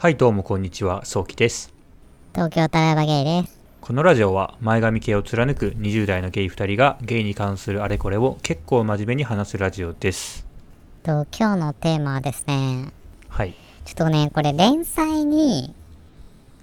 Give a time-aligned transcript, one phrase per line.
[0.00, 1.74] はいどうもこんにちは、そうきです。
[2.32, 3.58] 東京タラバゲイです。
[3.80, 10.46] このラジオは前髪系を貫く20代のゲイ2人がゲイに関するあれこれを結構真面目に話すラジオです。
[11.02, 12.92] と今日のテーマはですね、
[13.28, 13.56] はい。
[13.84, 15.74] ちょっとね、これ連載に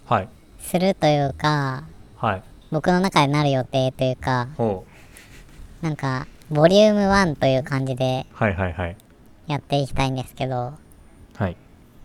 [0.06, 0.30] はい。
[0.62, 1.84] するというか、
[2.16, 2.44] はい。
[2.72, 4.86] 僕の中でなる予定というか、ほ
[5.82, 5.86] う。
[5.86, 8.96] なんか、ボリューム1という感じではいはいはい。
[9.48, 10.72] やっていきたいんですけど、
[11.36, 11.58] はい。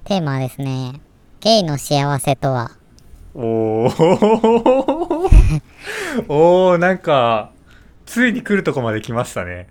[0.03, 1.01] テーマはですね、
[1.41, 2.73] ゲイの幸せとは、
[3.35, 3.91] おー
[6.29, 7.51] おーなんか、
[8.05, 9.69] ついに来るとこまで来ましたね。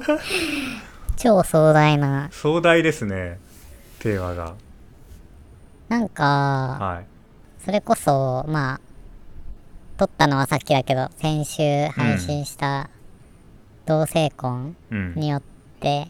[1.16, 3.38] 超壮大な、壮大ですね。
[4.00, 4.54] テーマが。
[5.88, 7.06] なんか、はい。
[7.64, 8.80] それこそ、まあ、
[9.96, 12.90] 撮ったのはさっきだけど、先週配信した
[13.86, 15.14] 同性婚うん。
[15.14, 15.42] によっ
[15.80, 16.08] て、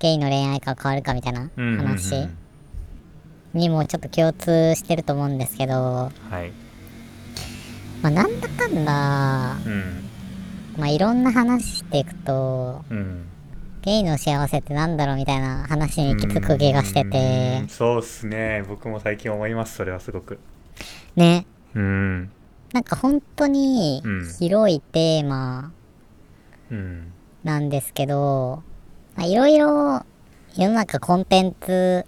[0.00, 2.28] ゲイの恋愛が変わるかみたいなうんうんうん話
[3.56, 6.10] にもちょっと共通してると思うんですけど、は
[6.44, 6.52] い。
[8.02, 10.04] まあ、なんだかんだ、うん。
[10.76, 13.26] まあ、いろんな話していくと、うん。
[13.82, 18.64] ゲイの幸せってなんだろうみたいな話に行き着く気がしててうん、そうっすね。
[18.68, 20.40] 僕も最近思います、それはすごく。
[21.14, 22.30] ね、うん。
[22.72, 25.72] なんか本当にうん広いテーマ
[26.72, 27.12] うん。
[27.44, 28.64] なんですけど、
[29.14, 30.04] まあいろいろ
[30.56, 32.06] 世の中コンテンツ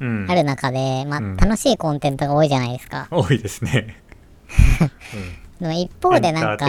[0.00, 0.26] うん。
[0.28, 3.08] ある中で、まあうん楽しいコンテンツが多いじゃないですか。
[3.10, 3.96] 多いですね。
[5.60, 6.66] でも一方でなんか。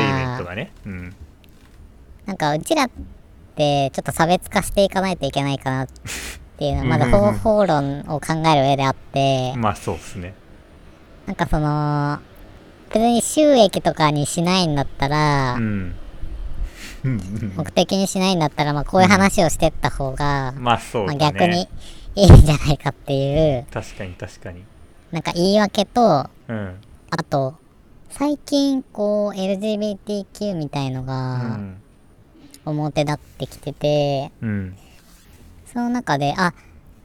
[2.26, 2.90] なんかうちらっ
[3.56, 5.88] てちょっと差別化していかないといけないかなっ
[6.58, 10.34] ていうのはまだうんうんうん方法論を考える上であって、まあそうっすね。
[11.26, 12.20] なんかその、
[12.94, 15.96] 別に収益とかにしないんだったら、うん。
[17.04, 21.16] うん目的にしないんだったら、まあこういう話をしてった方が、まあそうね。
[21.16, 21.68] あ逆に
[22.20, 24.64] いいんじゃないかっていう、確かに確かに。
[25.12, 26.76] なんか言い訳と、うん。
[27.12, 27.56] あと、
[28.10, 31.82] 最近こう LGBTQ みたいのうがん。
[32.66, 34.76] 表立ってきてて、うん。
[35.66, 36.54] その中で、あ、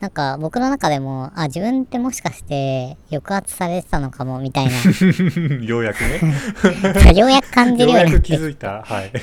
[0.00, 4.72] なんか僕の中でも、あ、自分ってもしかして抑圧されてたのかもみたいな、
[5.64, 6.20] ようやくね。
[7.14, 8.82] ようやく感じようやくるようになって気づいた。
[8.82, 9.12] はい。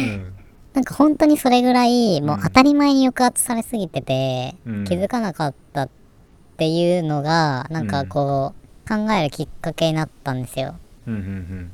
[0.00, 0.35] うん。
[0.76, 5.88] なんか本当にそれぐらい、もう当たり前に抑圧されすぎてて、うん気づかなかったっ
[6.58, 8.52] ていうのが、なんかこ
[8.84, 10.74] う、考えるきっかけになったんですよ。
[11.06, 11.72] うんうん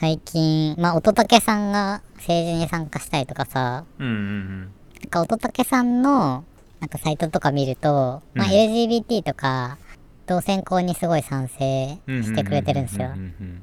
[0.00, 4.06] 最近、まあ、乙武さんが政治に参加したりとかさ、うん。
[4.06, 4.60] うんうん
[5.02, 6.42] なんか乙武さんの、
[6.80, 9.78] なんかサイトとか見ると、まあ、うん LGBT とか、
[10.26, 12.24] 同性婚にすごい賛成うん。
[12.24, 13.18] してくれてるんですよう。
[13.20, 13.62] ん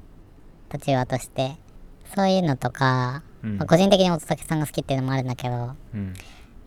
[0.72, 1.58] 立場として。
[2.16, 6.14] そういうのとか、うんまあ個人的に乙武さんが好きっていうのもあるんだけど、うん。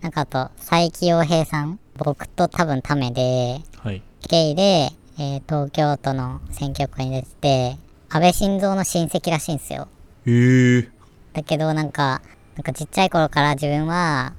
[0.01, 4.03] なんかあと、佐伯洋平さん僕と多分ためで、はい。
[4.29, 7.77] ゲイで、えー東京都の選挙区に出てて、
[8.11, 9.89] 安倍晋三の親戚らしいんですよ。
[10.27, 10.89] へえ。
[11.33, 12.23] だけどなんか、
[12.57, 14.35] なんかちっちゃい頃から自分は、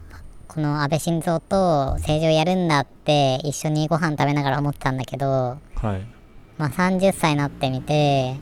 [0.47, 5.57] この安倍晋三と政治をやるんだって一緒にご飯食べながら思ってたんだけど、は
[5.97, 6.05] い。
[6.57, 8.35] まあ30歳になってみて、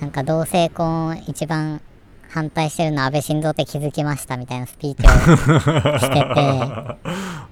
[0.00, 1.80] なんか同性婚一番
[2.28, 6.98] 反対してるのは安倍晋三って気づきましたみたいなスピーチをしてて、 あ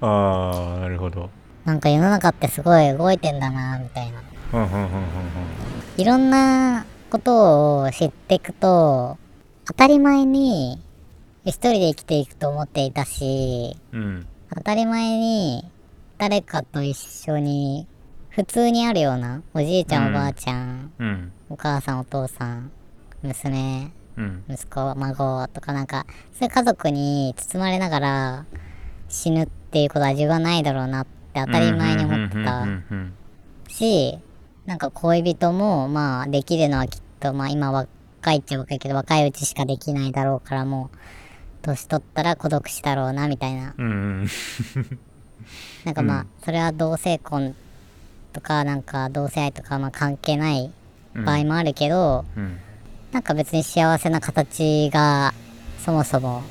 [0.01, 1.31] あ、なるほど。
[1.65, 4.23] なんか世の中ってすごい動いてんだなみたいな。
[4.55, 4.89] うんうんうんうん
[5.99, 9.19] いろんなことを知っていくと、
[9.67, 10.81] 当たり前に
[11.45, 14.01] 一人で生きていくと思っていたし、うん。
[14.01, 14.27] うん。
[14.55, 15.71] 当たり前に
[16.19, 17.87] 誰かと一緒に
[18.31, 21.33] 普通にあるようなおじいちゃんおばあちゃん、うん。
[21.53, 22.71] お母さんお父さん
[23.23, 24.45] 娘うん。
[24.49, 28.47] 息子孫とかなんかそういう家族に包まれながら
[29.09, 32.67] 死ぬっていうことは自分はないだろうなって当たり前に思ってた
[33.69, 34.19] し
[34.65, 37.89] なんか恋人もまあできるのはきっとまあ今若
[38.33, 40.97] いっちゃ若いけど若いうちしかできないだろうからもう
[41.63, 44.27] 年取ったら孤独死だろうなみたいなうん
[45.85, 47.55] なんかまあ、それは同性婚
[48.33, 50.73] とか、なんか同性愛とかまあ関係ないうん。
[51.15, 52.59] 場合もあるけど、うん。
[53.13, 55.35] なんか別に幸せな形が
[55.85, 56.43] そもそも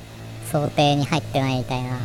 [0.52, 1.98] 想定に入ってないみたいな。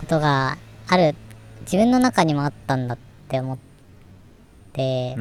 [0.00, 0.56] ことが
[0.88, 1.14] ある、
[1.62, 2.98] 自分の中にもあったんだっ
[3.28, 3.58] て思っ
[4.72, 5.16] て、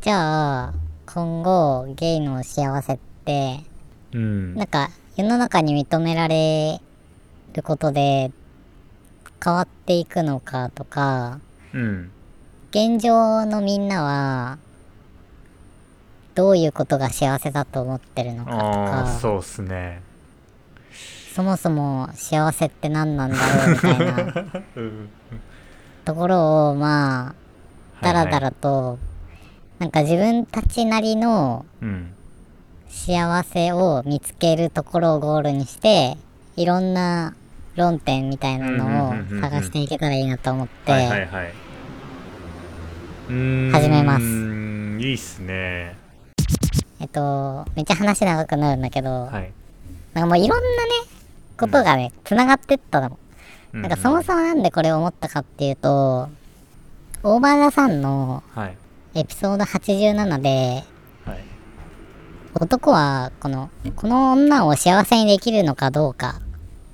[0.00, 0.74] じゃあ、
[1.06, 3.60] 今後ゲイの幸せって、
[4.12, 4.22] うん。
[4.22, 4.54] うん。
[4.56, 6.80] なんか世の中に認められ
[7.52, 8.32] ることで
[9.42, 11.40] 変わっていくのかとか、
[11.74, 12.10] うん。
[12.70, 14.58] 現状のみんなは
[16.34, 19.18] どういうことが幸せだと思ってるのかとか。
[19.20, 20.02] そうっすね。
[21.34, 24.34] そもそも幸せって何なんだろうみたいな。
[24.76, 25.08] うん。
[26.04, 27.34] ところをま
[28.00, 28.98] あだらだらと、
[29.78, 32.14] なんか自分たちなりのうん。
[32.90, 36.16] 幸せを見つけるところをゴールにして
[36.56, 37.34] いろんな
[37.76, 41.54] 論点みたいなのを探していけたらいいなと思って、はいはいはいうーん
[43.30, 44.24] 始めます。
[44.24, 45.96] いいっすね。
[46.98, 49.52] えっとめっちゃ話長くなるんだけど、はい。
[50.14, 50.90] なんかもういろんなね
[51.56, 53.18] ことがねつながってったの、
[53.72, 56.28] ななんかそもそもなんでこれを思ったかっていうと
[57.22, 58.76] オーバーザさんのはい。
[59.14, 60.82] エピソード87で
[61.24, 61.44] はい。
[62.60, 66.40] 男はこのこの女を幸せにできるのかどうか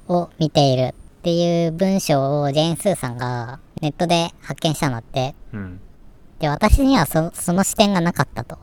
[0.06, 5.34] を見ているっていう文章をジェーン・スーさんがネットで発見したのって。
[5.54, 5.80] うん
[6.38, 8.58] で私にはそその視点がなかったと。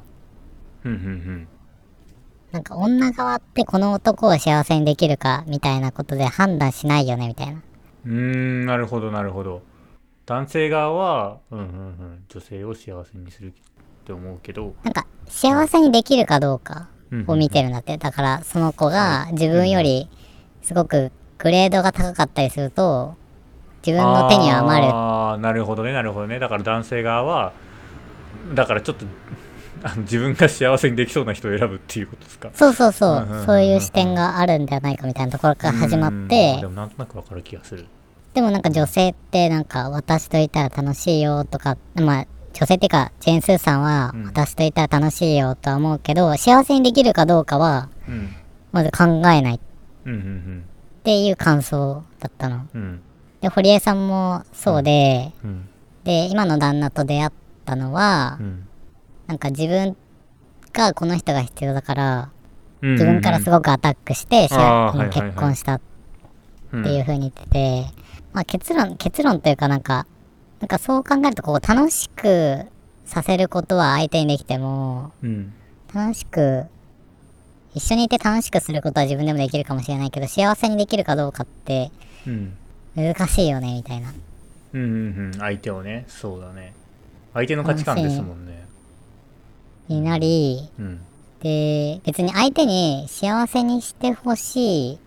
[2.52, 7.62] なんか女側ってこの男を幸せにできるかみたいなことで判断しないよねみたいな。
[8.06, 9.64] うーんなるほどなるほど。
[10.26, 13.52] 男性側はうんうんうん女性を幸せにするっ
[14.06, 14.76] て思うけど。
[14.84, 17.98] なんか幸せにできるかどうかうんを見てるんだって。
[17.98, 20.10] だからその子が自分より
[20.62, 23.16] すごくグレードが高かったりすると
[23.86, 24.92] 自分の手には余る。
[24.94, 26.40] ああなるほどねなるほどね。
[26.40, 27.54] だから男性側は
[28.56, 29.06] だからちょっと
[29.84, 32.50] あの自分が幸せにできそうな人を選ぶっていうことですか？
[32.54, 33.10] そうそうそう。
[33.16, 33.44] んうんうんうん。
[33.44, 36.28] うそういう視点があるんではないかみたいなところから始まっうん。
[36.30, 36.58] て。
[36.62, 37.86] でもなんとなくわかる気がする。
[38.34, 44.26] でもなんか女性ってなんか私といたら楽しいよとかまあ女性っていうかジェーン・スーさんはうん。
[44.26, 48.34] 私といたら楽しいよとは思うけど幸せにできるかどうかはうん。
[48.72, 49.60] まず考えないっ
[50.06, 50.64] うんうん
[51.04, 52.62] ていう感想だったの。
[52.74, 52.82] うん。
[52.82, 53.02] うん
[53.44, 55.68] で堀江さんもそうで、うん。
[56.06, 57.32] で今の旦那と出会っ
[57.66, 58.68] たのは、うん。
[59.28, 59.98] なんか自分
[60.72, 62.30] がこの人が必要だから
[62.82, 65.82] うん自分からすごくアタックして、結婚したっ
[66.72, 67.86] うんていう風に言ってて、
[68.32, 70.08] まあ結論結論というかなんか
[70.62, 72.66] なんかそう考えるとこう楽しく
[73.04, 75.54] させることは相手にできてもうん。
[75.94, 76.64] 楽しく
[77.76, 81.92] 一緒にいて楽しくすることは自分でもできるかもしれないけど幸せにできるかどうかって
[82.26, 82.58] うん
[82.96, 84.14] 難しいよねみたいな。
[84.74, 85.34] うんうんうん。
[85.40, 86.06] 相手をね。
[86.08, 86.74] そうだね。
[87.34, 88.66] 相手の価値観ですもんね。
[89.88, 91.02] になりうん。
[91.42, 95.00] で別に相手に幸せにしてほしい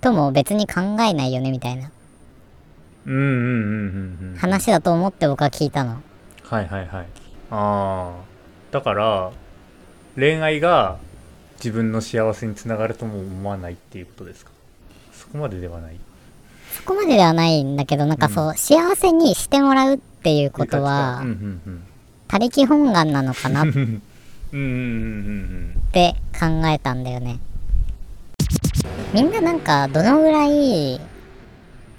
[0.00, 1.90] とも別に考えないよねみたいな。
[3.04, 6.00] うんうんうんうんうん話だと思って僕は聞いたの。
[6.42, 7.06] はいはいはい。
[7.50, 8.14] ああ
[8.70, 9.32] だから
[10.14, 10.96] 恋愛が
[11.56, 14.50] 自分の幸せにつながるとも思わないっていうことですか？
[15.12, 15.96] そこまでではない。
[15.96, 16.00] そ
[16.86, 21.82] こまでではないんだけどなんかそう、幸せにしてもらうっていうことはうんうんうん
[22.28, 23.62] 他力本願なのかな？
[23.62, 24.00] っ うんうん
[24.52, 24.62] うんう
[25.78, 25.82] ん。
[25.92, 27.38] て考えたんだよね。
[29.14, 31.00] みんななんかどのぐらい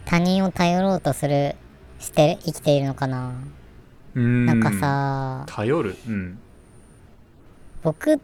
[0.05, 1.55] 他人を頼ろうとする
[1.99, 3.31] して生きているのかな？
[4.15, 4.59] うんうんなん。
[4.59, 5.95] かさ頼る。
[6.07, 6.39] うん。
[7.83, 8.19] 僕っ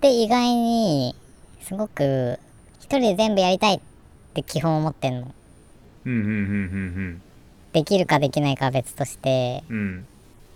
[0.00, 1.14] て意外に
[1.62, 2.38] すごく
[2.80, 3.80] 一人で全部やりたいっ
[4.34, 5.20] て基本思ってんの。
[5.20, 5.34] うんうんうん
[7.72, 10.06] できるかできないかは別としてうんうん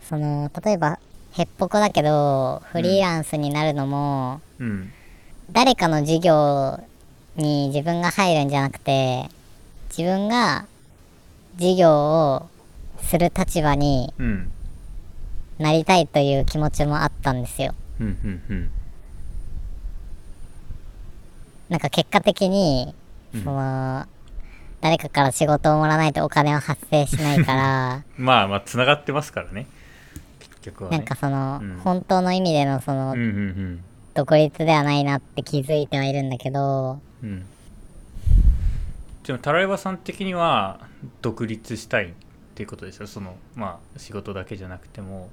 [0.09, 0.99] その例えば
[1.33, 4.93] へっぽこだけどフリーランスになるのも、うん
[5.53, 6.79] 誰かの事業
[7.35, 9.29] に自分が入るんじゃなくて
[9.89, 10.67] 自分が
[11.57, 11.91] 事業
[12.37, 12.47] を
[13.03, 14.53] する立場にうん
[15.59, 17.75] なりたいという気持ちもあったんですよ。
[21.69, 22.95] なんか結果的に
[23.35, 23.45] うん。
[23.45, 24.07] その
[24.81, 28.05] 誰かから仕事をもらわないとお金は発生しないから。
[28.17, 29.67] まあまあつながってますからね。
[30.39, 30.99] 結局はね。
[30.99, 31.81] なんかその、うん。
[31.85, 33.85] 本当の意味でのそのうんうん
[34.15, 37.01] 独立ではないなって気づいてはいるんだけど。
[37.23, 37.29] うん。
[37.29, 37.47] うん
[39.31, 40.81] でもタライバさん的には
[41.23, 42.13] 独立したいっ
[42.55, 43.07] ていうことですよ。
[43.07, 45.29] そのまあ仕事だけじゃなくても。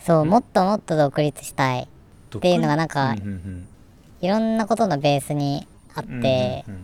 [0.00, 1.88] そうもっともっと独立したい。
[2.36, 3.68] っていうのがなんかうんうんうん。
[4.20, 6.10] いろんなことのベースにあって、
[6.68, 6.80] うんうん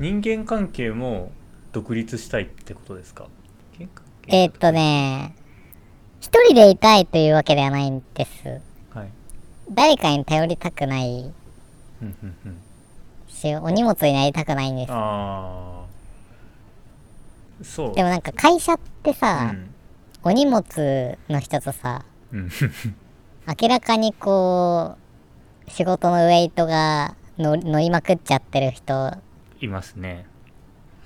[0.00, 0.20] うん。
[0.20, 1.30] 人間関係も
[1.72, 3.26] 独立したいってことですか？
[4.28, 5.34] えーっとね
[6.20, 8.60] 一人でいたいというわけではないんです。
[8.94, 9.08] はい。
[9.70, 11.32] 誰かに頼りたくない。
[13.28, 14.92] しお荷物になりたくないんです。
[14.92, 17.94] ああそう。
[17.94, 19.70] でもなんか会社ってうさ、ん。
[20.22, 22.50] お荷物の人とさうん。
[23.60, 24.96] 明らかにこ
[25.66, 29.14] う仕事のウェイトが乗りまくっちゃってる人。
[29.60, 30.26] いますね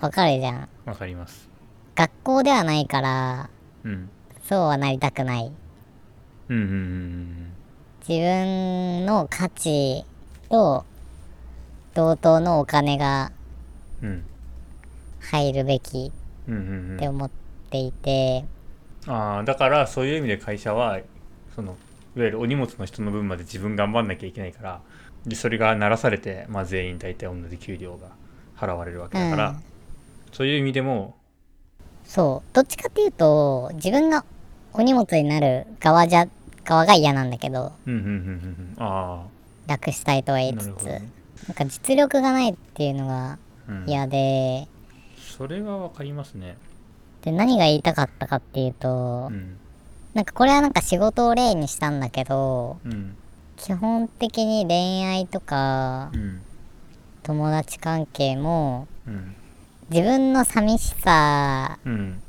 [0.05, 0.69] わかるじゃん。
[0.85, 1.49] わかります。
[1.95, 3.49] 学校ではないから
[3.85, 4.11] うん。
[4.47, 5.51] そうはなりたくない。
[6.51, 7.53] うんうんうん
[8.07, 10.05] 自分の価値
[10.51, 10.85] と
[11.95, 13.33] 同等のお金が
[14.03, 14.09] うん。
[14.09, 14.25] うん
[15.21, 16.13] 入るべき
[16.47, 16.59] うんう
[16.93, 17.31] んって思っ
[17.71, 18.45] ていて、
[19.07, 21.01] ああだからそういう意味で会社は
[21.57, 21.79] その
[22.15, 24.81] いわゆるお荷物の人の分まで自分頑張んなきゃいけないから
[25.25, 28.09] でそれがならされて、まあ、全員大体同じ給料が
[28.55, 29.65] 払われるわけだから、うん
[30.35, 31.14] そういう意味でも
[32.05, 34.25] そう、どっちかっていうと、自分が
[34.73, 36.26] お荷物になる側じゃ、
[36.64, 38.76] 側が嫌なんだけど、うんうんうんうんうん。
[38.79, 39.25] あ
[39.67, 41.09] 楽したいとはあ言いつつ、なるほどね、
[41.49, 43.38] なんか実力がないっていうのが
[43.69, 44.69] うん、嫌で、
[45.17, 46.57] それはわかりますね。
[47.23, 49.57] で、何が言いたかったかっていうとう、ん。
[50.14, 53.17] なんかこれはなんか仕事を例にしたんだけど、うん。
[53.57, 56.43] 基本的に恋愛とかうん。
[57.23, 59.35] 友達関係もうん
[59.91, 62.23] 自分の寂しさうん。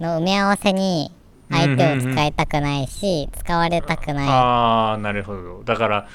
[0.00, 1.12] の埋め合わせに
[1.50, 4.28] 相手を使いたくないし、使われたくない。
[4.28, 5.62] ああなるほど。
[5.64, 6.08] だから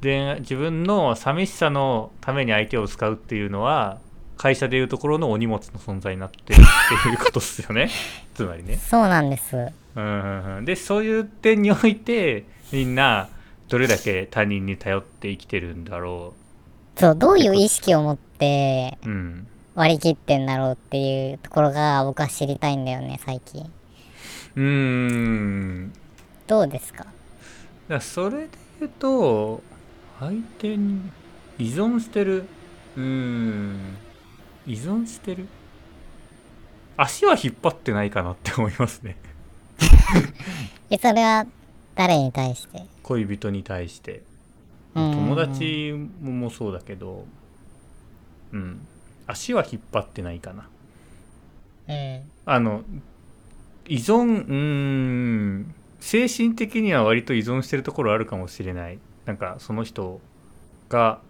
[0.00, 3.98] で自分の寂しさのために相手を使うっていうのは
[4.36, 7.90] 会社でいうところのお荷物の存在になってるっていう ことですよね。
[8.34, 8.76] つまりね。
[8.76, 9.56] そうなんです。
[9.56, 10.64] うんうんうん。
[10.64, 13.28] でそういう点においてみんな
[13.68, 16.34] どれだけ他人に頼って生きてるんだろ
[16.96, 23.70] そう、どういう意識を持ってううん割り切ってんだろうっていうところが僕は知りたいんだよね、最近。
[24.56, 25.92] うーん。
[26.46, 27.06] どうですか？
[27.88, 28.48] だそれで
[28.80, 29.62] 言うと
[30.18, 31.00] 相手に
[31.58, 32.44] 依存してる。
[32.96, 33.96] うーん。
[34.66, 35.46] 依存してる？
[36.96, 39.16] 足は引っ張ってないかなって思いますね。
[40.90, 41.46] え、それは
[41.94, 42.84] 誰に対して？
[43.04, 44.22] 恋人に対して。
[44.94, 45.12] うん。
[45.12, 47.24] 友達ももそうだけど。
[48.52, 48.86] うん
[49.30, 50.68] 足は引っ張ってないかな。
[51.88, 52.22] うん。
[52.46, 52.82] あの
[53.86, 58.98] 依存うーん精神的には割と依存してるところあるかもしれない。
[59.26, 60.20] なんかその人
[60.88, 61.20] が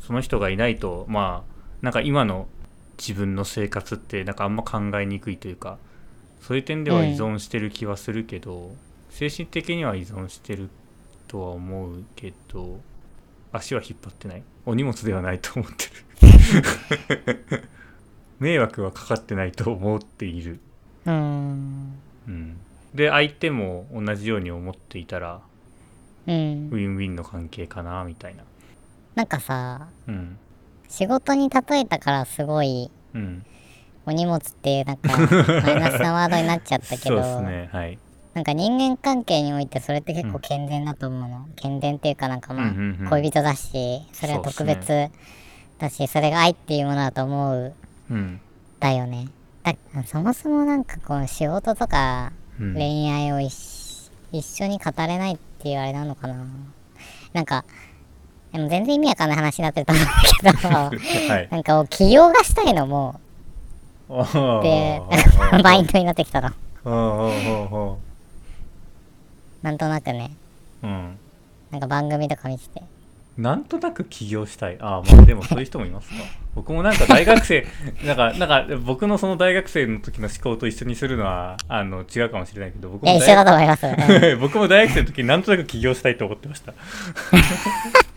[0.00, 2.48] その人がいないとまあなんか今の
[2.98, 5.78] 自分の生活ってなんかあんま考えにくいというか
[6.40, 8.74] そういう点では依存してる気はするけど、
[9.10, 10.70] 精神的には依存してる
[11.28, 12.80] とは思うけど
[13.52, 14.42] 足は引っ張ってない。
[14.66, 17.68] お荷物ではないと思ってる。
[18.40, 20.58] 迷惑はかかってないと思っている、
[21.06, 21.98] うーん。
[22.26, 22.56] うん、
[22.94, 25.40] で相手も同じように思っていたら
[26.26, 26.68] うん。
[26.70, 26.76] ウ。
[26.76, 28.42] ィンウィンの関係かなみたいな。
[29.14, 30.38] なんかさ、うん。
[30.88, 33.44] 仕事に例えたからすごいうん。
[34.06, 37.68] お荷物っていうなんかマイナスなワードになっちゃったけど、 そうですね。
[37.72, 37.98] はい
[38.34, 41.46] なんか人間関係においてそれって結構健全だと思うの。
[41.56, 43.08] 健全っていうかなんかまあ、うんうんうん。
[43.10, 45.10] 恋人だし、それは特別す
[45.78, 47.74] だし、それが愛っていうものだと思う。
[48.10, 48.40] うん。
[48.80, 49.28] だよね。
[49.62, 49.74] だ
[50.06, 52.74] そもそもなんかこの仕事とかうん。
[52.74, 53.52] 恋愛を一
[54.32, 56.46] 一緒に語れないっていうあれなのかな。
[57.34, 57.64] なんか、
[58.52, 60.08] でも全然意味わかんない話になってると思うん
[60.42, 60.68] だけど、
[61.32, 61.48] はい。
[61.50, 63.20] なんか起業がしたいのも、
[64.62, 65.02] で、
[65.62, 66.50] マインドになってきたの。
[69.62, 70.30] ドなんとなくね、
[70.82, 71.18] うん。
[71.70, 72.82] なんか番組とか見てて。
[73.38, 74.76] なんとなく起業したい。
[74.80, 76.16] ああまあでもそういう人もいますか。
[76.54, 77.66] 僕もなんか大学生
[78.04, 83.86] なんかなんか僕のその大学生の時の思考と一緒にするのはあの違うかもしれないけど僕も一緒だ大と思います。
[83.86, 84.40] うん。
[84.40, 86.72] 僕も大学生の時になんとなく起業したいと思ってました。
[86.72, 86.78] ま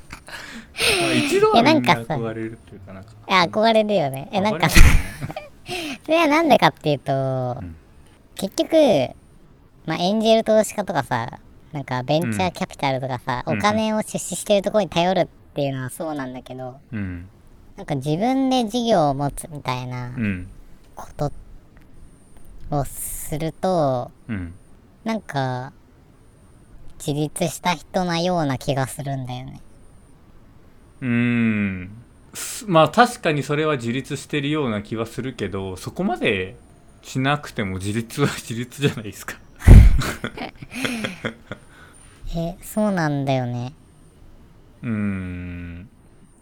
[1.09, 3.11] あ一度はみんな憧れるっていうかなんか。
[3.29, 4.27] いや、憧れるよね。
[4.33, 4.79] え、なんか、そ
[6.05, 7.75] 憧れはなんでかっていうと、ん。
[8.35, 9.15] 結局、
[9.85, 11.39] まあ、エンジェル投資家とかさ、
[11.71, 17.27] なんかベンチャーキャピタルとかさ、うんお金を出資してるところに頼るっていうのはそうなんだけど、うん。
[17.77, 20.47] なんか自分で事業を持つみたいなうん。
[20.95, 21.31] こと
[22.71, 24.53] をすると、うん。
[25.03, 25.73] なんか、
[26.97, 29.61] 自立した人なような気がするんだよね。
[31.01, 32.05] うーん。
[32.33, 36.55] すまあ確かにそれは自立してるような気はするけどそこまで
[37.01, 39.37] しなくても自立は自立じゃないですか
[42.35, 43.73] え、そうなんだよね。
[44.83, 45.89] うーん。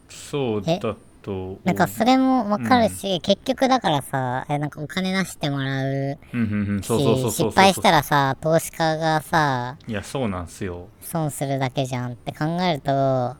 [0.08, 0.78] そうだ
[1.22, 6.82] となんかそれもわかるし、結局だからさ、え、なんかお金出してもらううんうんうん。
[6.82, 10.88] し、失敗したらさ、投資家がさ、いやそうなんすよ。
[11.00, 13.36] 損するだけじゃんって考えると、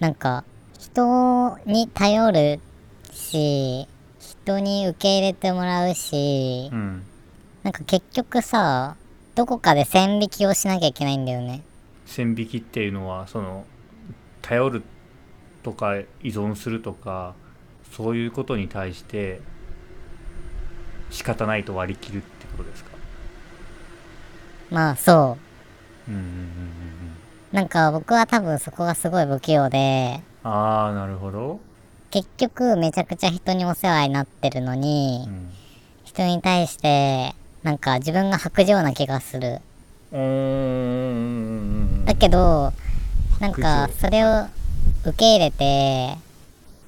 [0.00, 0.44] なんか、
[0.78, 2.60] 人に頼る
[3.10, 3.88] し、
[4.20, 7.02] 人に受け入れてもらうしう、ん。
[7.62, 8.96] なんか結局さ、
[9.36, 11.62] どこかで線引きをしなきゃいけないんだよね。
[12.06, 13.64] 線引きっていうのはその
[14.40, 14.82] 頼る
[15.62, 17.34] とか依存するとか
[17.92, 19.40] そういうことに対して
[21.10, 22.90] 仕方ないと割り切るってことですか？
[24.70, 25.36] まあそ
[26.08, 26.10] う。
[26.10, 26.46] うんうんうんうんうん
[27.52, 31.60] なんか僕は多分そこがすごい不器用で、ああなるほど
[32.10, 35.52] 結局めちゃくちゃ人にお世話になってるのに、うん
[36.04, 37.34] 人に対して
[37.66, 39.58] なんか自分が白状な気がする。
[40.12, 40.18] うー
[41.12, 42.72] んだけど、
[43.40, 44.46] なんかそれを
[45.04, 46.16] 受け入れて、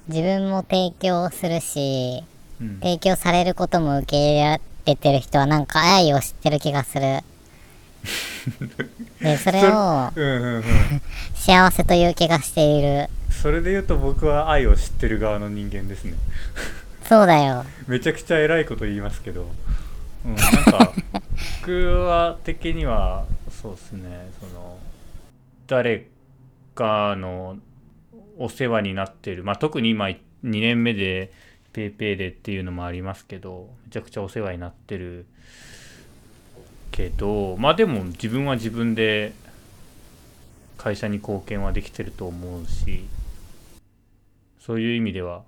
[0.07, 2.23] 自分も提供するし、
[2.61, 7.19] うん提供されることも受け入れられてる人はなんか愛を知ってる気がする。
[9.21, 10.63] で、それをうんうんうん
[11.35, 13.09] 幸せという気がしている。
[13.29, 16.13] それで言うと僕は愛を知ってる側の人間ですね
[17.09, 17.65] そうだよ。
[17.87, 19.49] めちゃくちゃ偉いこと言いますけど、
[20.25, 20.93] うん、なんか
[21.61, 24.77] 僕は的にはそうですねその
[25.67, 26.07] 誰
[26.75, 27.57] かの
[28.37, 31.31] お世話になってる、まあ、特に今2年目で
[31.73, 35.25] PayPay でっていうのもありますけどめちゃくちゃお世話になってる
[36.91, 39.33] けどまあでも自分は自分で
[40.77, 43.05] 会社に貢献はできてると思うし
[44.59, 45.43] そういう意味では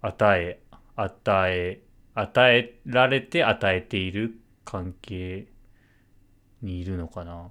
[0.00, 0.60] 与え
[0.96, 1.80] 与え
[2.20, 5.46] 与えられて与えている関係
[6.62, 7.50] にいるのかな、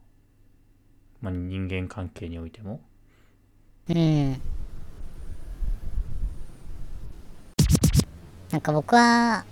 [1.22, 2.82] まあ、人間関係においても。
[3.90, 4.42] うん。
[8.52, 9.46] なんか僕は、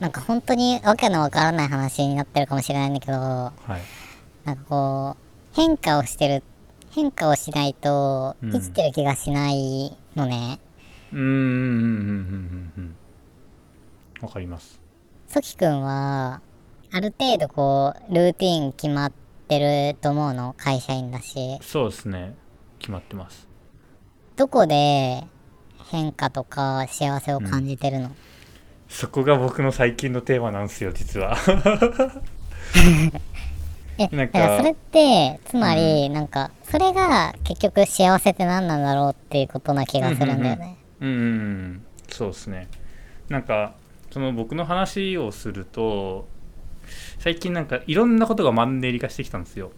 [0.00, 3.80] なんか本当にわけのわからない話になってるかもしれないんだけど、はい。
[4.44, 6.42] なんかこう、変化をしてる、
[6.90, 8.52] 変化をしないとうん。
[8.52, 10.58] 生きてる気がしないのね。
[11.12, 12.96] うーんうんうんうんうんうん
[14.22, 14.80] わかります。
[15.26, 16.40] ソキくんは、
[16.92, 19.12] ある程度こう、ルーティン決まっ
[19.48, 21.58] てると思うの、会社員だし。
[21.60, 22.34] そうですね。
[22.78, 23.48] 決まってます。
[24.36, 25.24] どこで
[25.90, 28.12] 変化とか幸せを感じてるの、
[28.88, 31.36] そこが僕の最近のテーマなんですよ実は。
[33.98, 40.78] え、なんかそれって、つまり、なんか、それが結局幸せって何なんだろうっていうことな気がするんだよね。
[41.00, 41.84] うんうんうん。
[42.08, 42.68] そうですね。
[43.28, 43.74] なんか
[44.12, 46.28] その僕の話をすると
[47.18, 49.72] 最近なんかいろんなことがマンネリ化してきたんですよ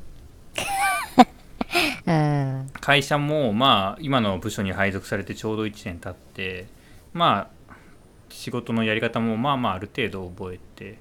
[2.07, 2.71] うん。
[2.81, 6.67] 会社もまあ今の部署に配属されてちょうど1年経って
[7.13, 7.75] まあ
[8.29, 10.99] 仕事のやり方もまあまあある程度覚えて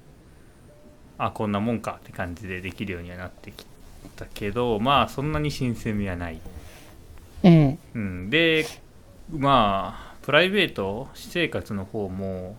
[1.18, 3.66] あこんなもんかって感じでできるようにはなってき
[4.14, 6.40] たけどまあそんなに新鮮味はない、
[7.42, 7.78] うん。
[7.94, 8.64] うん、で
[9.28, 12.56] まあプライベート私生活の方も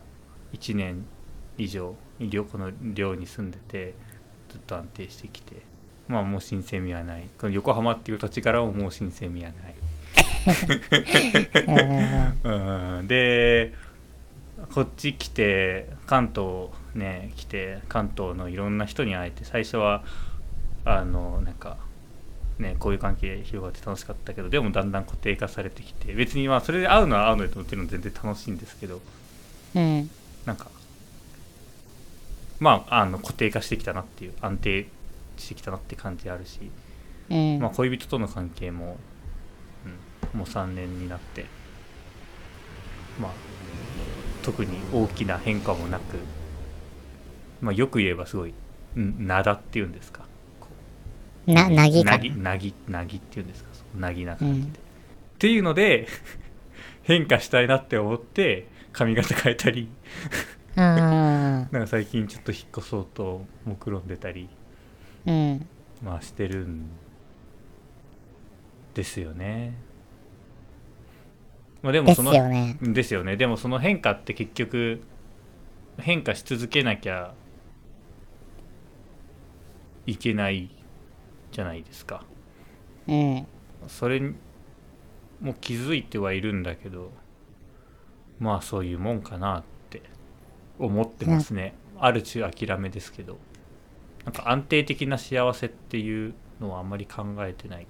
[0.52, 1.04] 1年
[1.58, 1.94] 以上
[2.50, 3.94] この寮に住んでて
[4.48, 5.62] ずっと安定してきて。
[6.08, 7.28] まあもう新鮮味はない。
[7.38, 9.74] この横浜っていう土地からももう新鮮味はない。
[12.44, 13.08] う んうん。
[13.08, 13.74] で
[14.72, 20.04] こっち来て関東ね来て関東のいろんな人に会えて最初は
[20.84, 21.76] あのなんか
[22.58, 29.00] ねこういう関係広がって楽しかったけどでもだんだん固定化されてきて別にまあそれで会うのは会うのでもちろん全然楽しいんですけど。
[29.74, 30.10] うん。
[30.46, 30.70] なんか
[32.58, 34.88] まああの固定化してきたなっていう安定
[35.36, 36.70] してきたなって感じあるし
[37.30, 37.58] うん。
[37.60, 38.96] まあ、恋人との関係も、
[40.32, 41.46] うん、もう3年になって、
[43.20, 43.32] まあ、
[44.42, 46.18] 特に大きな変化もなく、
[47.60, 48.54] まあ、よく言えばすごい、
[48.96, 50.24] うん、灘っていうんですか。
[51.46, 53.70] な、なぎかなぎ、なぎ、なぎっていうんですか。
[53.96, 54.66] なぎな感じで。
[54.68, 54.86] うん
[55.36, 56.08] っていうので、
[57.04, 59.90] 変化したいなって思って、髪型変えたり、
[60.74, 60.80] うん。
[60.80, 64.48] なんか最近ちょっと引っ越そうと目論んでたり、
[65.26, 65.66] うん。
[66.02, 66.88] まあしてるん
[68.94, 69.74] ですよね。
[71.82, 72.78] まあでもですそのよね。
[72.80, 73.36] ですよね。
[73.36, 75.02] でもその変化って結局
[75.98, 77.34] 変化し続けなきゃ
[80.06, 80.70] いけない
[81.52, 82.24] じゃないですか。
[83.06, 83.46] うん。
[83.88, 84.34] それに
[85.42, 87.12] も気づいてはいるんだけど、
[88.38, 90.02] まあそういうもんかなって
[90.78, 91.74] 思ってますね。
[91.98, 93.38] ある種諦めですけど。
[94.24, 97.86] なんか安定的な幸せっていうのはあんまり考えてない。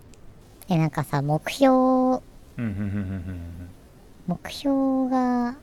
[0.68, 2.22] え、なんかさ、目標、うん
[2.58, 2.92] うんうんうんうんう
[3.32, 3.70] ん
[4.26, 5.56] 目標が、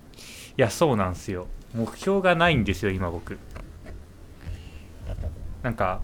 [0.58, 3.38] いやそうなんですよ目標がないんですよ今僕
[5.62, 6.02] なんか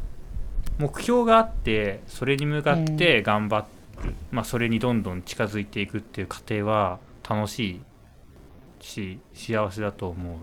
[0.77, 3.65] 目標があってそれに向かって頑張
[4.03, 7.81] る、まあそれにどんどん近づいていくっていう過程は楽しい
[8.79, 10.37] し幸せだと思うん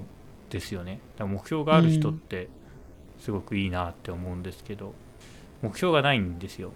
[0.50, 1.00] ですよね。
[1.16, 2.48] だから目標がある人って
[3.18, 4.94] すごくいいなって思うんですけど、
[5.62, 6.72] 目標がないんですよ。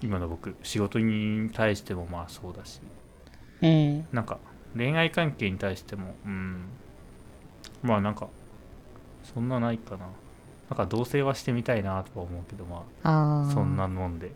[0.00, 2.80] 今の僕仕事に対してもまあそうだし。
[3.62, 4.06] うん。
[4.12, 4.38] なんか
[4.76, 6.64] 恋愛関係に対してもうん。
[7.82, 8.28] まあなんか
[9.34, 10.06] そんなないかな。
[10.70, 13.76] なんか同棲はしてみたいなとは思うけどまあそん。
[13.76, 14.32] なもんで、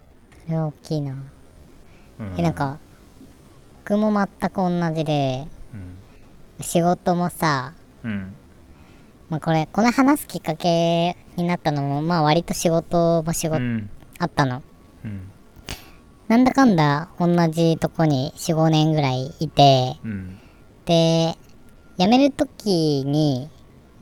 [0.46, 1.12] それは大きいな。
[1.12, 2.78] うん、え、なんか、
[3.84, 5.61] 僕も全く同じで、うん
[6.60, 8.34] 仕事もさ、うん。
[9.28, 13.90] まあ、これ、この話すきっかけになったのも、まあ割と仕事も仕事うん。
[14.18, 14.62] あったの。
[15.04, 15.30] うん。
[16.28, 20.38] なんだかんだ同じとこに4、5年ぐらいいて、うん。
[20.84, 21.36] で、
[21.98, 23.50] 辞めるときに、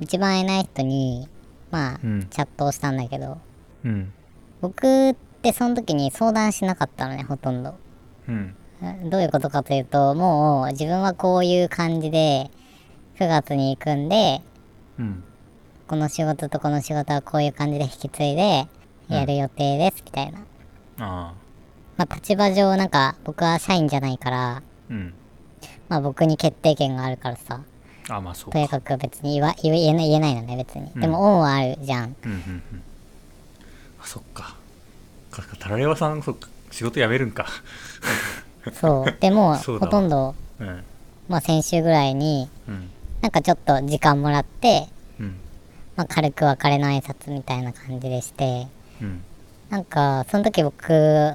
[0.01, 1.29] 一番会えない人に、
[1.71, 2.27] まあ、うん。
[2.29, 3.39] チャットをしたんだけど、
[3.85, 4.13] うん。
[4.61, 7.75] 僕ってその時に相談しなかったのね、ほとんど。
[8.29, 8.57] うん
[9.05, 12.51] どういうことかというと、もう自分はこういう感じで、
[13.19, 14.43] 9月に行くんで、
[14.99, 15.25] うん
[15.87, 18.69] この仕事とこの仕事はこういう感じで引き継いで、
[19.09, 20.39] やる予定です、みたいな。
[20.39, 20.43] あ
[20.99, 21.35] あ。
[21.97, 25.13] まあ立場上なんか僕は社員じゃないから、うん。
[25.89, 27.61] まあ僕に決定権があるからさ、
[28.09, 30.93] あまあそうとにかかく別に言わ言えない言えないのね、別に。
[30.95, 32.17] でも恩はあるじゃん。
[32.25, 32.41] うんうんう
[32.77, 32.83] ん。
[34.01, 34.61] あそっか。
[35.31, 37.47] かタラレバさんそっか仕事辞めるんか
[38.73, 39.17] そう。
[39.21, 40.85] でも、 ほとんど、うん。
[41.29, 42.91] まあ先週ぐらいに、うん。
[43.21, 45.37] なんかちょっと時間もらって、うん。
[45.97, 48.67] まあ軽く別れの挨拶みたいな感じでして、
[49.01, 49.23] うん。
[49.71, 51.35] なんか、その時僕、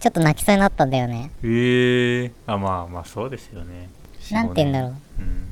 [0.00, 1.30] ちょっと泣きそうになったんだよね。
[1.42, 3.88] ええあまあまあそうですよね。
[4.30, 4.90] なんて言うんだろう。
[4.90, 5.48] うん。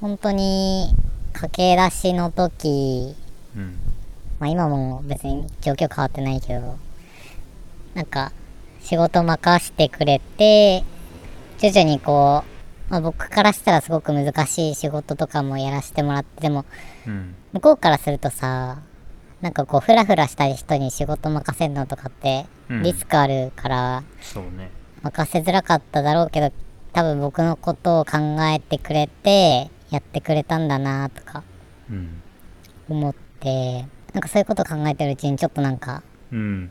[0.00, 0.94] 本当に、
[1.32, 3.14] 駆け出しの時、
[3.56, 3.78] うん。
[4.38, 6.76] まあ今も別に状況変わってないけど、
[7.94, 8.32] なんか、
[8.82, 10.84] 仕事任してくれて、
[11.58, 12.44] 徐々にこ
[12.88, 16.64] う、まあ僕からしたらすごく難しい仕事とかもやらせてもらって、でも、
[17.06, 17.34] うん。
[17.52, 18.78] 向こうからするとさ、
[19.40, 22.82] なんかこう、フラフラした人に仕事任せるのとかって、うん。
[22.82, 24.02] リスクあるから、
[25.02, 26.52] 任せづらかっただろうけど、
[26.92, 28.18] 多分僕のことを考
[28.52, 31.44] えてくれて、やってくれたんだなとか
[31.90, 32.22] うん。
[32.88, 36.70] 思って、なんかそういうこと考えてるうちにちょっとなんか、うん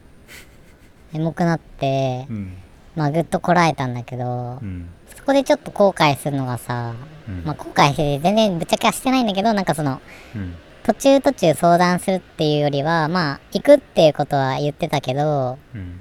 [1.14, 2.58] 眠くなってう、ん。
[2.96, 4.90] まあぐっとこらえたんだけどう、ん。
[5.16, 6.94] そこでちょっと後悔するのがさ、
[7.28, 7.44] うん。
[7.46, 10.02] まあ後悔して全然ぶっちゃけはしてないんだけど、なんかその、
[10.36, 10.56] うん。
[10.84, 16.00] 途中途中相談するっていうよりは、まあ行くっていうことは言ってたけど、うん。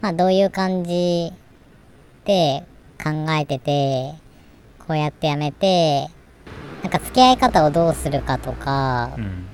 [0.00, 1.32] まあどういう感じ
[2.24, 2.64] で
[3.02, 4.14] 考えてて、
[4.86, 6.08] こうやってやめて、
[6.82, 9.46] なんか付き合い方をどうするかとかう、ん。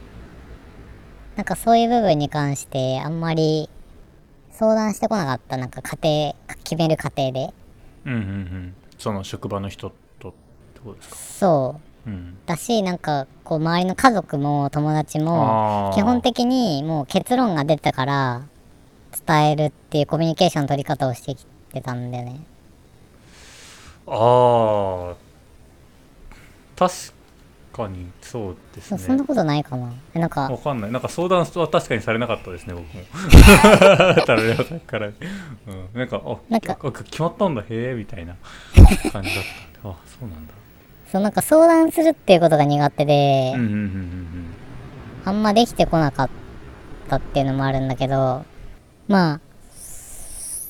[1.36, 3.70] なんかそういう部分に関してあんまり
[4.62, 5.56] 相談してこなかった。
[5.56, 7.52] なんか家庭、決める過程で。
[8.06, 10.32] うんうんうんその職場の人とっ
[10.74, 11.16] てことですか？
[11.16, 12.10] そう。
[12.10, 18.42] うんだし、なんかこう周りの家族も友達も、基本的にもう結論が出たから
[19.26, 22.40] 伝えるっていうコミュニケーションの取り方をしてきてたんだよね。
[24.06, 25.14] ああ
[26.76, 27.12] 確
[27.72, 29.00] かにそうですそね。
[29.02, 29.92] そんなことないかな。
[30.14, 30.42] えなんか。
[30.42, 30.92] わかんない。
[30.92, 33.02] なんか相談は確かにされなかったですね僕も。
[34.26, 35.14] タラレバさんから、うん、
[35.94, 36.76] なんかあなんか。
[36.80, 38.36] あ決まったんだへえみたいな。
[39.10, 39.44] 感じだっ
[39.82, 40.54] たあそうなんだ。
[41.10, 43.52] そうなんか相談するっていうことが苦手で、
[45.24, 46.30] あんまできてこなかっ
[47.08, 48.44] たっていうのもあるんだけど。
[49.08, 49.40] まあ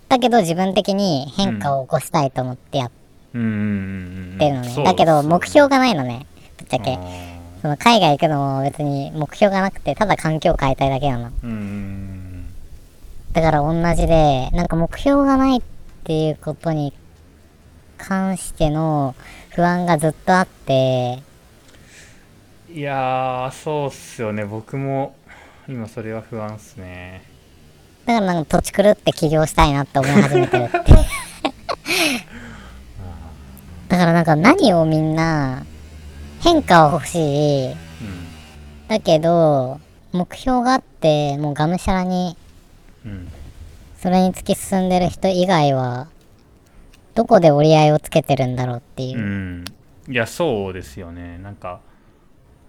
[0.09, 6.27] だけど自分的に変化を起こしたいと思ってやってるのね、そうだけど目標がないのね
[6.63, 6.95] ぶっちゃけ。
[6.95, 11.19] あその海外行くのも別に目標がなくてただ環境を変えたいだけな。
[11.19, 11.31] の
[13.33, 15.63] だから同じで、なんか目標がないっ
[16.05, 16.93] ていうことに
[17.99, 19.15] 関しての
[19.51, 21.23] 不安がずっとあって、
[22.71, 24.45] いやーそうっすよね。
[24.45, 25.15] 僕も
[25.69, 27.23] 今それは不安っすね。
[28.07, 30.79] だからなんか土地狂って起業したいなって思い始めてるって。
[33.89, 35.65] だからなんか何をみんな
[36.43, 37.67] 変化は欲しい。
[37.71, 37.77] うん。
[38.89, 39.81] だけど、
[40.13, 42.37] 目標があって、もうがむしゃらに
[43.07, 43.29] うん。
[43.97, 46.09] それに突き進んでる人以外は、
[47.15, 49.19] どこで折り合いをつけてるんだろうっていう。
[49.19, 49.23] う。
[49.23, 49.65] ん。
[50.09, 51.39] いやそうですよね。
[51.39, 51.81] なんか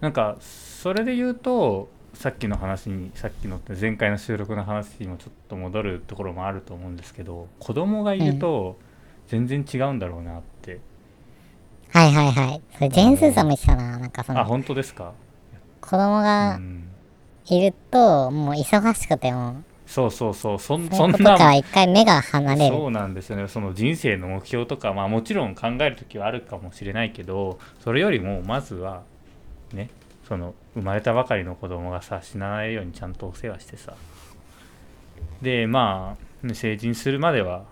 [0.01, 8.77] なんかそれで言うとさっきの話にさっきの前回の収録の話にもちょっと戻るところもあると思うんですけど子供がいると
[9.27, 10.79] 全然違うんだろうなって、
[11.93, 12.61] はいはいはい。
[12.75, 13.99] それジェーンスーさんも言ってたな。
[13.99, 15.13] なんかその、あ本当ですか、
[15.81, 16.83] 子供うがん、
[17.47, 22.75] いると、もう忙しくても、そうそうそうそんそそういうことからんな一回目が離れる。
[22.75, 29.03] そうなんですよねその人生の目標とかまあもちろん考える時はあるかもしれないけどそれよりもまずは
[29.73, 29.89] ね
[30.27, 33.95] その生まれたばかりの子供がさ死なないようにちゃんとお世話してさ
[35.41, 37.65] でまあね成人するまでは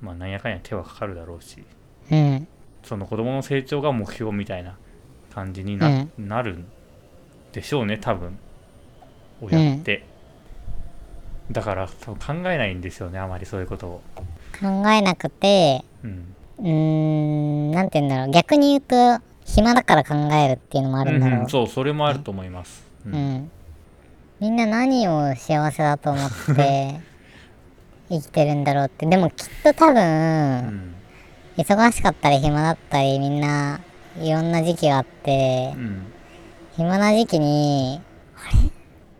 [0.00, 1.64] まあなんやかんや手はかかるだろうし
[2.10, 2.46] うん。
[2.90, 4.76] その子供の成長が目標みたいな
[5.32, 6.66] 感じにな,、なるん
[7.52, 8.36] でしょうね多分
[9.40, 10.04] 親って、
[11.52, 14.24] だから多分考えないんですよねあまりそういうことを考
[14.60, 18.30] 考えなくて、うんうーん、なんて言うんだろう。
[18.32, 21.40] 逆に言うと、暇だから考えるっていうのもあるんだろう。
[21.42, 23.50] うんそうそれもあると思います、うんうん。
[24.40, 27.00] みんな何を幸せだと思って
[28.10, 29.06] 生きてるんだろうって。
[29.06, 30.02] でもきっと多う分、
[30.66, 30.94] ん
[31.62, 33.80] 忙しかったり暇だったりみんな
[34.20, 36.06] いろんな時期があってう、ん
[36.76, 38.00] 暇な時期に、
[38.34, 38.70] あれ？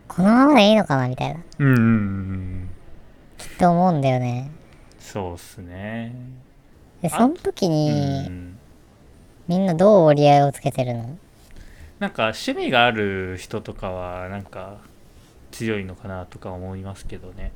[0.09, 1.41] このままでいいのかなみたいな。
[1.59, 2.71] うんうんうん
[3.37, 4.51] きっと思うんだよね。
[4.99, 6.15] そうっすね。
[7.03, 8.59] で、あその時うに、ん
[9.49, 11.19] みんなどう折り合いをつけてるの？
[11.99, 14.79] なんか趣味がある人とかはなんか
[15.51, 17.53] 強いのかなとか思いますけどね。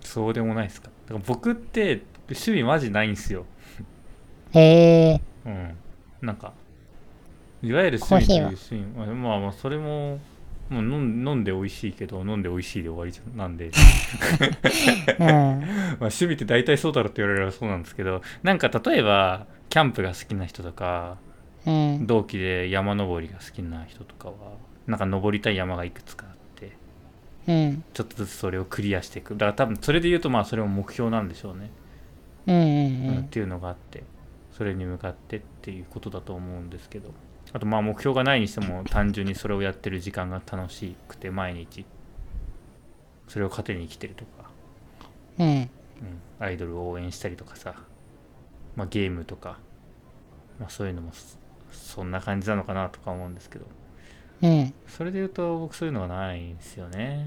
[0.00, 0.90] そうでもないですか？
[1.06, 3.46] だから僕って趣味マジないんすよ
[4.54, 4.60] へ
[5.14, 5.20] え。
[5.44, 5.76] うん
[6.20, 6.52] なんか
[7.62, 10.18] いわゆる趣味というコー趣味まあまあまあそれも
[10.68, 13.72] もう飲んで美味しいけど飲んで美味しいで終わりじゃなんで
[15.18, 15.26] うん。
[15.26, 21.18] まあ、趣味って大体そうだろって言われればそうなんですけどなんか例えばキャンプが好きな人とか
[21.66, 22.06] うん。
[22.06, 24.34] 同期で山登りが好きな人とかは
[24.86, 26.72] なんか登りたい山がいくつかあって
[27.46, 27.84] うん。
[27.94, 31.70] ちょっとずつそれをクリアしていくだから多分それで言うとまあそれも目標なんでしょうね、
[32.46, 33.28] うんうんううんっん。
[33.30, 34.04] ていうのがあって
[34.52, 37.10] それに向かってっていうことだと思うんですけど。
[37.52, 41.84] あとまあ目標がないにしても単純にそれをやってる時間が楽しくて毎日。
[43.28, 44.50] それを糧に生きてるとか。
[45.38, 45.48] うん。
[45.48, 45.68] うん、
[46.38, 47.74] アイドルを応援したりとかさ、
[48.76, 49.58] まあ、ゲームとか、
[50.58, 51.36] まあ、そういうのもそ
[51.70, 53.66] そんな感じなのかなとか思うんですけど。
[54.42, 54.74] うん。
[54.88, 57.26] それで言うと僕そういうのはないんですよね。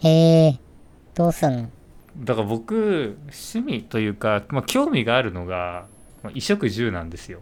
[0.00, 0.58] へえ。
[1.14, 1.70] どうすんの？
[2.18, 5.86] だから僕趣味というか、まあ、興味があるのが、まあ、
[6.28, 7.40] 衣食住なんですよ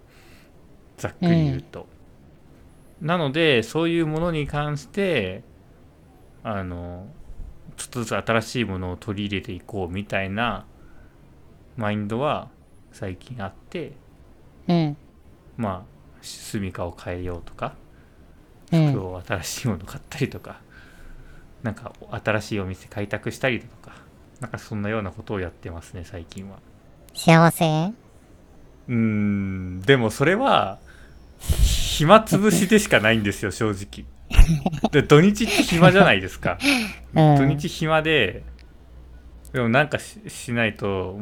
[0.97, 1.87] ざっくり言うと、
[3.01, 5.43] なのでそういうものに関して
[6.43, 7.07] あの
[7.77, 10.67] ちょっとずつ新しいものを取り入れていこうみたいな
[11.77, 12.49] マインドは
[12.91, 13.93] 最近あって
[14.67, 14.97] うん。
[15.57, 17.75] まあ住みかを変えようとか
[18.73, 18.93] うん。
[18.93, 20.61] 服を新しいもの買ったりとか、
[21.63, 23.93] なんか新しいお店開拓したりとか
[24.41, 26.59] なんかそんなようなことをやってますね最近は
[27.15, 28.08] 幸せ？
[28.89, 30.79] うーんでもそれは
[31.41, 34.07] 暇つぶしでしかないんですよ正直。
[34.91, 36.59] で土日って暇じゃないですか。
[37.15, 37.37] うん。
[37.37, 38.43] 土日暇で
[39.53, 41.19] でもなんかししないと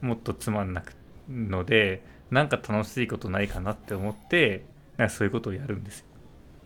[0.00, 0.94] もっとつまんなく
[1.28, 4.64] のでなんか楽しいことないかなって思って
[4.96, 6.04] なんかそういうことをやるんですよ。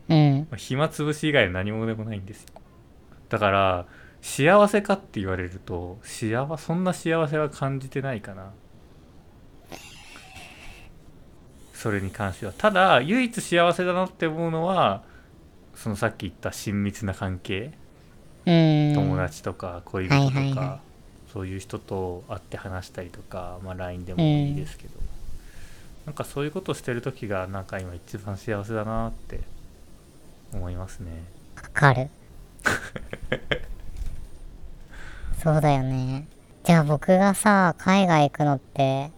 [0.09, 0.47] うん。
[0.49, 2.49] まあ暇つぶし以外は何もでもないんですよ。
[3.29, 3.85] だから
[4.21, 8.53] 幸せかって言われると幸そんな幸せは感じてないかな
[11.75, 15.03] それに関してはただ唯一幸せだなって思うのは
[15.75, 17.73] そのさっき言った親密な関係
[18.45, 18.93] うん。
[18.95, 20.85] 友達とか恋人とか、はいはいはい
[21.35, 24.93] そういう人と会って話したりとか、まあ、LINE でもいいですけど、
[26.05, 29.41] なんかそういうことしてる時がなんか今一番幸せだなって
[30.53, 31.11] 思いますね
[31.57, 32.07] わかる。
[35.43, 36.25] そうだよね。
[36.63, 39.11] じゃあ僕がさ、海外行くのって、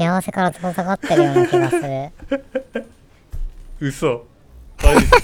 [0.00, 1.82] 幸せから遠ざかってるような気がする。
[1.84, 2.12] え、
[3.80, 4.26] 嘘。
[4.82, 5.16] マジか？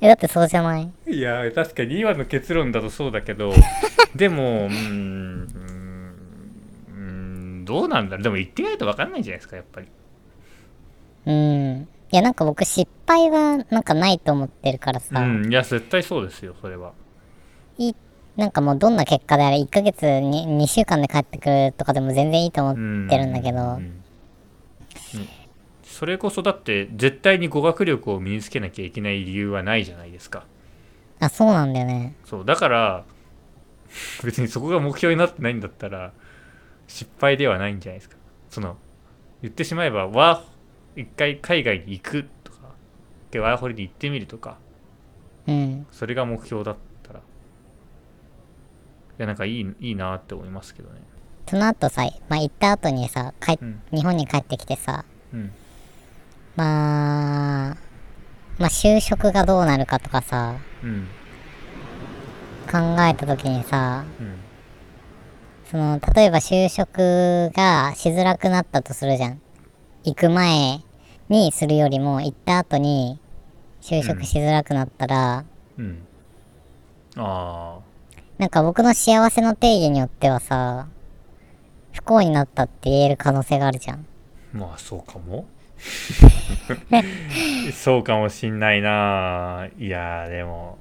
[0.06, 0.90] だってそうじゃない？
[1.06, 3.54] いや確かに今の結論だとそうだけど
[4.14, 5.46] でもうーん
[6.88, 8.22] うーんどうなんだろう？
[8.24, 9.86] でも言ってみないと分かんないんじゃないですかやっぱり。
[11.24, 11.88] うん。
[12.10, 16.92] いや、なんか僕失敗はなんかないと思ってるからさ、うんいや絶対そうですよそれは
[18.36, 24.02] なんかもうどんな結果であれ、1ヶ月に2週間で帰ってくるとかでも全然いいと思ってるんだけど、うんうん
[25.84, 30.46] それこそだって絶対に語学力を身につけなきゃいけない理由はないじゃないですか。
[31.20, 32.16] あ、そうなんだよね。
[32.24, 33.04] そうだから
[34.24, 36.12] 別にそこが目標になってないんだったら
[36.88, 38.16] 失敗ではないんじゃないですか。
[38.48, 38.78] その
[39.42, 42.58] 言ってしまえばワー一回海外に行くとか
[43.40, 44.56] ワーホリで行ってみるとか。
[45.46, 45.86] うん。
[45.92, 46.80] それが目標だった
[49.22, 51.00] やなんかいいいいなって思いますけどね。
[51.48, 53.82] その後さ、まあ行った後にさ、帰っうん。
[53.92, 55.52] 日本に帰ってきてさ、うん。
[56.56, 57.76] まあ、
[58.58, 61.08] まあ就職がどうなるかとかさ、うん。
[62.70, 64.34] 考えた時にさ、うん。
[65.70, 69.40] その、例えば就職がしづらくなったとするじゃん。
[70.04, 70.80] 行く前
[71.28, 73.20] にするよりも、行った後に
[73.80, 75.44] 就職しづらくなったら、
[75.78, 76.06] うん。
[77.16, 77.91] ああ
[78.42, 80.88] なんか僕の幸せの定義によってはさ、
[81.92, 84.04] 不幸になったって言える可能性があるじゃん。
[84.52, 85.46] まあそうかも。
[87.72, 89.68] そうかもしんないな。
[89.78, 90.76] いやーでも。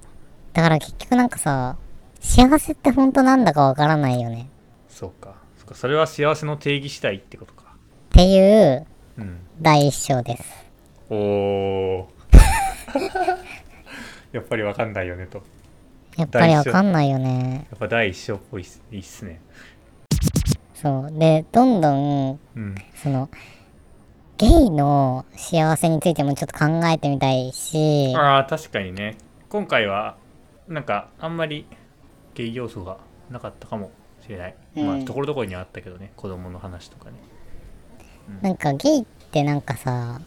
[0.53, 1.77] だから結局なんかさ、
[2.19, 4.49] 幸せって本当なんだかわからないよね。
[4.89, 5.35] そうか。
[5.59, 5.75] そうか。
[5.75, 7.75] それは幸せの定義次第ってことか。
[7.75, 7.77] っ
[8.09, 8.87] ていう
[9.19, 9.39] うん。
[9.61, 10.65] 第一章です。
[11.11, 12.09] おお
[14.33, 15.43] やっぱりわかんないよねと
[16.17, 17.67] やっぱりわかんないよね。
[17.71, 19.41] やっぱ第一章っぽいっすいいっすね。
[20.73, 21.11] そう。
[21.17, 22.75] で、どんどん、うん。
[22.95, 23.29] その、
[24.37, 29.17] ゲイの幸せについてもちょっと考えてみたいし、ああ確かにね。
[29.49, 30.17] 今回は
[30.67, 31.67] なんかあんまり
[32.33, 32.97] ゲイ要素が
[33.29, 33.91] なかったかも
[34.23, 35.01] しれない、まうん。
[35.03, 36.11] あところどころにあったけどね。
[36.15, 37.17] 子供の話とかね。
[38.41, 40.19] なんかゲイってなんかさ、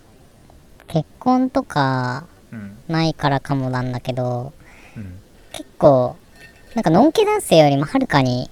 [0.87, 2.79] 結婚とかうん。
[2.87, 4.53] ないからかもなんだけど、
[4.97, 5.24] うん
[5.55, 6.17] 結構、
[6.75, 8.51] なんか、のんけ男性よりもはるかに、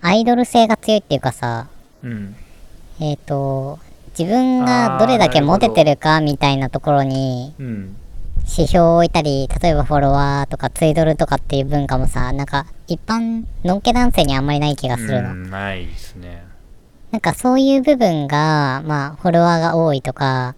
[0.00, 1.68] アイドル性が強いっていうかさ、
[2.02, 2.34] うん。
[3.00, 3.78] えっ、と、
[4.18, 7.96] 自分がどれだけモテてるかみたいなところにうん。
[8.42, 15.30] 指標を置いたり、例えばフォロワーとかツイドルとかっていう文化もさ、なんか一般、のんけ男性にあんまりない気がするの。
[15.30, 16.42] うんないですね。
[17.12, 20.56] なんかそういう部分が、まあ、フォロワーが多いとか、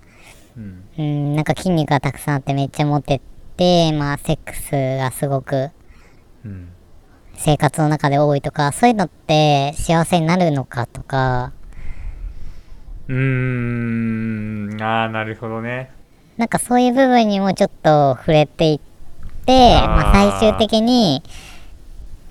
[0.56, 0.84] うん。
[0.96, 5.70] うん、なんか筋肉がたくさんあってめっちゃモテて、まあ、セックスがすごく
[6.44, 6.68] うん。
[7.36, 11.52] 生活の中で多いとか、そういうのって幸せになるのかとか、
[13.08, 14.82] うーん。
[14.82, 15.90] ああなるほどね。
[16.36, 18.80] なんかそういう部分にもちょっと触れていっ
[19.44, 19.88] て、あー。
[19.88, 21.22] まあ最終的に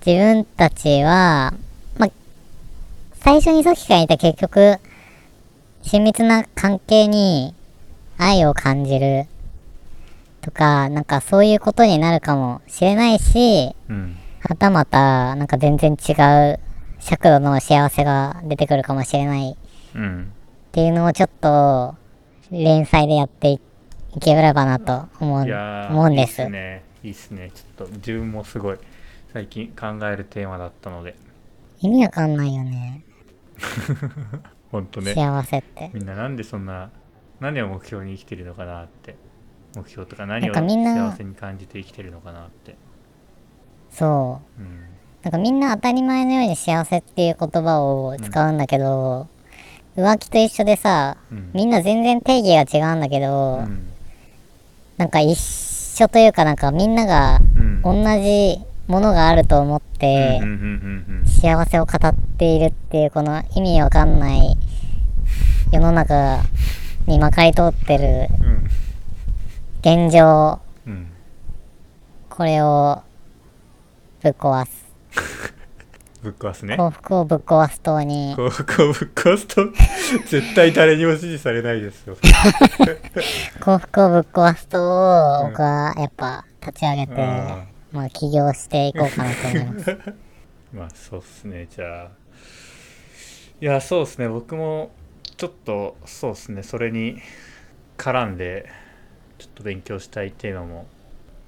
[0.05, 1.53] 自分たちは、
[1.97, 2.09] まあ、
[3.13, 4.79] 最初にさっきから言った結局、
[5.83, 7.53] 親密な関係に
[8.17, 9.27] 愛を感じる
[10.43, 14.17] とか、なんかそういうことになるかもしれないし、うん。
[14.39, 16.12] はたまた、なんか全然違
[16.53, 16.60] う
[16.99, 19.58] 尺度の幸せが出てくるかもしれない。
[19.95, 20.34] うん
[20.73, 21.93] っていうのをちょっと
[22.49, 23.60] 連載でやってい
[24.19, 26.41] ければなと思う思うんです。
[26.41, 26.84] いいっすね。
[27.03, 27.51] いいっすね。
[27.53, 28.77] ちょっと自分もすごい
[29.32, 31.15] 最近考えるテーマだったので。
[31.79, 33.03] 意味わかんないよね。
[34.71, 35.13] ほんとね。
[35.13, 35.91] 幸せって。
[35.93, 36.89] みんななんでそんな
[37.39, 39.15] 何を目標に生きてるのかなって
[39.75, 42.75] 目標とか何を幸せに感じて生きてるのかなって。
[43.91, 44.62] そう。
[44.62, 44.79] うん。
[45.23, 49.27] なんかみんな当たり前のように幸せっていう言葉を使うんだけど、
[49.95, 51.51] 浮気と一緒でさ、うん。
[51.53, 53.88] みんな全然定義が違うんだけど、うん。
[54.97, 57.81] なんか一緒というかなんかみんながうん。
[57.81, 60.59] 同じものがあると思ってうんうん
[61.21, 64.57] うん幸せを語っているっていうこの意味わかんない
[65.71, 66.41] 世の中
[67.07, 68.42] にまかり通ってるうん
[69.84, 71.12] 現状うん。
[72.30, 73.04] これを
[74.22, 74.86] ぶっ壊す。
[76.22, 76.78] ぶっ壊すね。
[76.78, 78.34] 幸福をぶっ壊す党に。
[78.38, 79.65] こうこうぶっ壊すと
[80.30, 82.15] 絶対誰にも支持されないですよ。
[83.60, 85.50] 幸福をぶっ壊す党をうん。
[85.50, 89.98] 僕はやっぱ立ち上げて、あまあ起業していこうかなと思います。
[90.72, 91.67] まあそうっすね。
[91.69, 92.08] じゃあ。
[93.60, 94.30] いやそうっすね。
[94.30, 94.91] 僕も
[95.36, 96.63] ちょっとそうっすね。
[96.63, 97.22] それに
[97.98, 98.69] 絡んで
[99.54, 100.88] と勉強したいテーマも、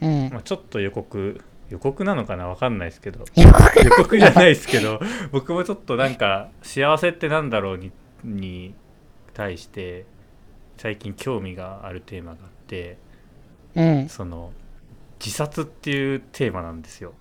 [0.01, 4.99] うんまあ、ちょっと予告予告なのかなわかんないですけど 予告じゃないですけど
[5.31, 7.91] 僕もちょっとなんか幸せってなんだろうに
[8.23, 8.73] に
[9.33, 10.05] 対して
[10.77, 12.97] 最近興味があるテーマがあって
[13.75, 14.51] うんその
[15.19, 17.13] 自殺っていうテーマなんですよ。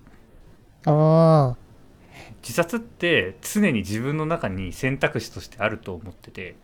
[2.41, 6.55] 自殺って常に自分の中に選択肢としてあると思ってて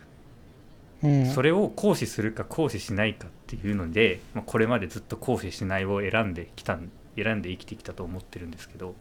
[1.03, 1.25] うん。
[1.25, 6.77] それを行使するか行使しないかっていうので、まあ、これまでずっと行使しないを選んできた
[7.15, 8.95] 選んで生きてきたと思ってるんですけど。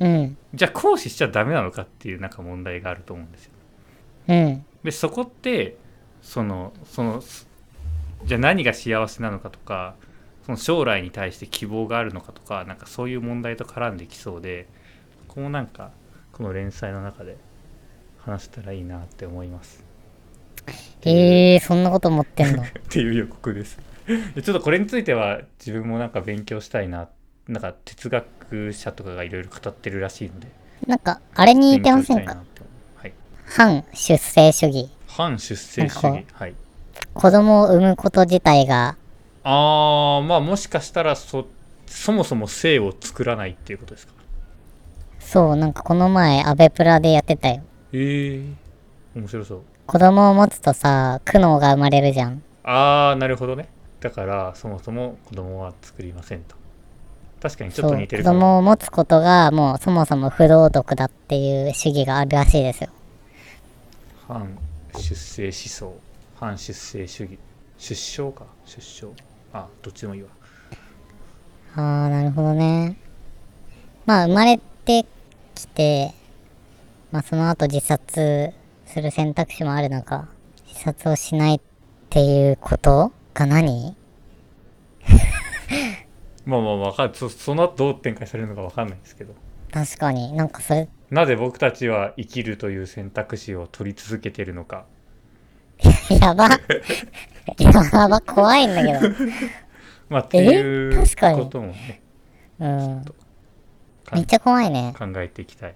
[0.00, 0.36] うん。
[0.54, 3.52] じゃあ行使しちゃダメなのかっていうなんか問題があると思うんですよ。
[4.28, 4.64] うん。
[4.82, 5.76] でそこって
[6.22, 7.46] そのそのす
[8.24, 9.96] じゃあ何が幸せなのかとか
[10.44, 14.66] その将来に対して希望があるのかとかなんかそういう問題と絡んできそうで
[15.28, 15.90] ここもなんか
[16.32, 17.36] この連載の中で
[18.18, 19.84] 話せたらいいなって思います
[21.04, 22.62] えー、そんなこと思ってんの？
[22.64, 23.78] っていう予告です。
[24.34, 27.08] でちょっとこれについては自分もなんか勉強したいな
[27.48, 30.48] なんか哲学者とかがいろいろ語ってるらしいので。
[30.86, 32.36] なんかあれに似てませんか？
[32.96, 33.12] はい。
[33.46, 34.90] 反出生主義。
[35.06, 36.26] 反出生主義。
[36.32, 36.54] はい。
[37.14, 38.96] 子供を産むこと自体が
[39.44, 41.46] あーまあもしかしたらそ
[41.86, 44.12] そもそも性を作らないっていうことですか？
[45.20, 47.62] そうなんかこの前アベプラでやってたよ。
[47.92, 48.42] え
[49.16, 49.62] え面白そう
[49.92, 52.42] 子供を持つとさ苦悩が生まれるじゃん。
[52.64, 53.68] ああなるほどね。
[54.00, 56.56] だからそもそも子供は作りませんと。
[57.42, 58.40] 確かにちょっと似てるかも。
[58.40, 62.88] 供を持つことがもうそもそも不道徳だっていう主義があるらしいですよ。
[64.26, 64.56] 反
[64.96, 65.92] 出生思想。
[66.36, 67.38] 反出生主義。
[67.76, 68.46] 出生か。
[68.64, 69.12] 出生。
[69.52, 70.28] あどっちでもいいわ。
[71.76, 72.96] ああなるほどね。
[74.06, 75.04] まあ生まれて
[75.54, 76.14] きて、
[77.10, 78.54] まあその後自殺
[78.92, 80.28] する選択肢もある中、
[80.68, 81.60] 自殺をしないっ
[82.10, 83.12] ていうこと？
[83.34, 83.96] が何？
[86.44, 89.32] まあまあわかるそその後どう展開されるのかわかんないですけど
[89.72, 94.84] 確かになんかそれ、なぜ僕たちは生きるという選択肢を取り続けてるのか
[96.20, 96.48] やば。
[97.58, 99.14] やば、怖いんだけど。
[100.10, 101.04] まあっていう
[101.36, 102.02] こともね
[102.60, 103.04] うん。
[104.04, 104.94] かめっちゃ怖いね。
[104.98, 105.74] 考えていきたい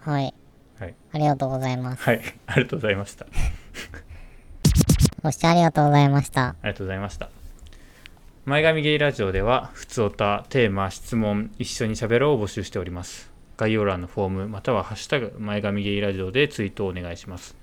[0.00, 0.34] はい。
[0.78, 2.02] はいありがとうございます。
[2.02, 3.26] はい ありがとうございました
[5.22, 6.48] ご視聴ありがとうございました。
[6.48, 7.30] ありがとうございました。
[8.44, 13.32] 前髪ゲイラジオでは、ふつおた、テーマ、質問、一緒に喋ろうを募集しております。
[13.56, 17.56] 概要欄のフォーム、またはハッシュタグ、前髪ゲイラジオでツイートをお願いします。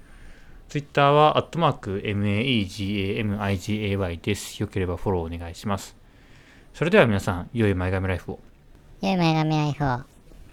[0.67, 4.59] ツイッターは、アットマーク、MAEGAMIGAY です。
[4.59, 5.95] よければフォローお願いします。
[6.73, 8.39] それでは皆さん、良い前髪ライフを。
[9.01, 10.12] 良い前髪ライフを。